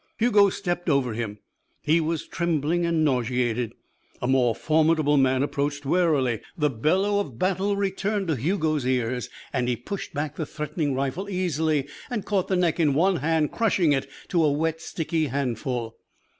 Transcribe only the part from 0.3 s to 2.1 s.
stepped over him. He